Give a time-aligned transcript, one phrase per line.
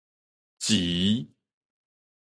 [0.59, 1.27] 糍